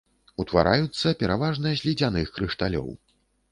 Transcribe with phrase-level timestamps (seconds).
[0.43, 2.93] Утвараюцца пераважна з ледзяных крышталёў.